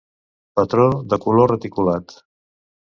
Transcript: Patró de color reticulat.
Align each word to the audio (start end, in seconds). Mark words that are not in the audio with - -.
Patró 0.59 0.87
de 1.13 1.21
color 1.27 1.55
reticulat. 1.55 2.19